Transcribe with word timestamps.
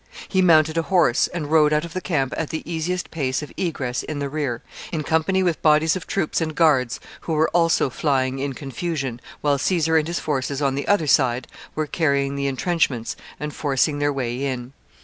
He 0.27 0.41
mounted 0.41 0.79
a 0.79 0.89
horse 0.89 1.27
and 1.27 1.51
rode 1.51 1.71
out 1.71 1.85
of 1.85 1.93
the 1.93 2.01
camp 2.01 2.33
at 2.35 2.49
the 2.49 2.67
easiest 2.67 3.11
place 3.11 3.43
of 3.43 3.53
egress 3.55 4.01
in 4.01 4.17
the 4.17 4.29
rear, 4.29 4.63
in 4.91 5.03
company 5.03 5.43
with 5.43 5.61
bodies 5.61 5.95
of 5.95 6.07
troops 6.07 6.41
and 6.41 6.55
guards 6.55 6.99
who 7.19 7.33
were 7.33 7.49
also 7.49 7.87
flying 7.91 8.39
in 8.39 8.53
confusion, 8.53 9.21
while 9.41 9.59
Caesar 9.59 9.97
and 9.97 10.07
his 10.07 10.19
forces 10.19 10.59
on 10.59 10.73
the 10.73 10.87
other 10.87 11.05
side 11.05 11.45
were 11.75 11.85
carrying 11.85 12.35
the 12.35 12.47
intrenchments 12.47 13.15
and 13.39 13.53
forcing 13.53 13.99
their 13.99 14.11
way 14.11 14.43
in. 14.43 14.73